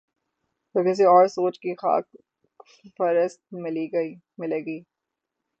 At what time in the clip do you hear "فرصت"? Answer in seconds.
2.97-3.39